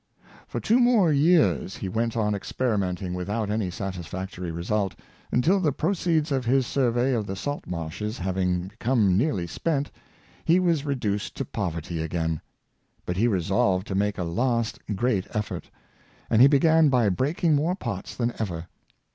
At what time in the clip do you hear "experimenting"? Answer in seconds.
2.33-3.13